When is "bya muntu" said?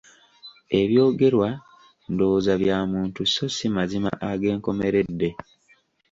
2.61-3.21